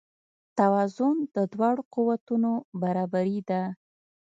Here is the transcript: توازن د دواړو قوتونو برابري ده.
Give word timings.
توازن 0.57 1.15
د 1.35 1.37
دواړو 1.53 1.83
قوتونو 1.93 2.51
برابري 2.81 3.39
ده. 3.49 3.63